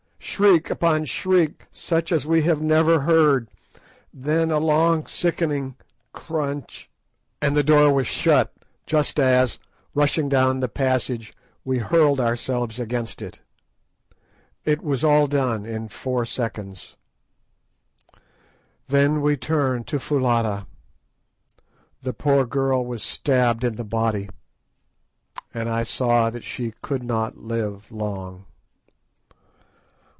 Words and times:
Shriek 0.23 0.71
upon 0.71 1.05
shriek, 1.05 1.65
such 1.71 2.11
as 2.11 2.25
we 2.25 2.41
have 2.43 2.61
never 2.63 3.01
heard, 3.01 3.47
then 4.11 4.49
a 4.49 4.57
long 4.57 5.05
sickening 5.05 5.75
crunch, 6.13 6.89
and 7.39 7.55
the 7.55 7.61
door 7.63 7.93
was 7.93 8.07
shut 8.07 8.51
just 8.87 9.19
as, 9.19 9.59
rushing 9.93 10.29
down 10.29 10.59
the 10.59 10.69
passage, 10.69 11.31
we 11.63 11.77
hurled 11.77 12.19
ourselves 12.19 12.79
against 12.79 13.21
it. 13.21 13.39
It 14.65 14.81
was 14.81 15.03
all 15.03 15.27
done 15.27 15.63
in 15.63 15.89
four 15.89 16.25
seconds. 16.25 16.97
Then 18.87 19.21
we 19.21 19.37
turned 19.37 19.85
to 19.87 19.99
Foulata. 19.99 20.65
The 22.01 22.13
poor 22.13 22.47
girl 22.47 22.83
was 22.83 23.03
stabbed 23.03 23.63
in 23.63 23.75
the 23.75 23.83
body, 23.85 24.27
and 25.53 25.69
I 25.69 25.83
saw 25.83 26.31
that 26.31 26.43
she 26.43 26.73
could 26.81 27.03
not 27.03 27.37
live 27.37 27.91
long. 27.91 28.45